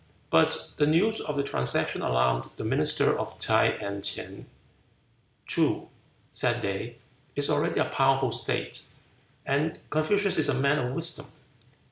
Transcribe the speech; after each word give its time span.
But 0.31 0.69
the 0.77 0.87
news 0.87 1.19
of 1.21 1.37
the 1.37 1.43
transaction 1.43 2.01
alarmed 2.01 2.49
the 2.57 2.63
ministers 2.63 3.15
of 3.19 3.37
Ts'ae 3.37 3.77
and 3.79 4.03
Ch'in. 4.03 4.47
"Ts'oo," 5.47 5.89
said 6.33 6.63
they, 6.63 6.95
"is 7.35 7.51
already 7.51 7.79
a 7.79 7.85
powerful 7.85 8.31
state, 8.31 8.81
and 9.45 9.77
Confucius 9.91 10.39
is 10.39 10.49
a 10.49 10.55
man 10.55 10.79
of 10.79 10.95
wisdom. 10.95 11.27